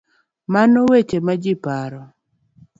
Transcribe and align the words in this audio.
Mana 0.53 0.79
weche 0.89 1.17
ma 1.25 1.33
ji 1.41 1.53
paro. 1.63 2.01